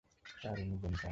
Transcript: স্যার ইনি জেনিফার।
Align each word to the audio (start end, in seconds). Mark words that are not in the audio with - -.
স্যার 0.41 0.57
ইনি 0.59 0.77
জেনিফার। 0.77 0.99